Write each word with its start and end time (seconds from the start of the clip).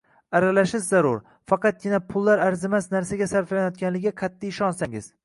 Aralashish 0.37 0.85
zarur, 0.91 1.19
faqatgina 1.51 1.99
pullar 2.13 2.41
arzimas 2.45 2.89
narsaga 2.95 3.29
sarflanayotganligiga 3.35 4.15
qat’iy 4.23 4.55
ishonsangiz. 4.57 5.13